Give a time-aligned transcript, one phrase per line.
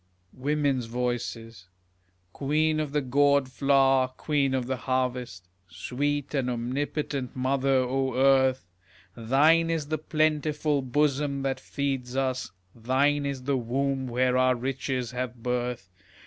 [0.33, 1.67] Women's Voices
[2.33, 8.65] Queen of the gourd flower, queen of the harvest, Sweet and omnipotent mother, O Earth!
[9.15, 15.11] Thine is the plentiful bosom that feeds us, Thine is the womb where our riches
[15.11, 15.87] have birth.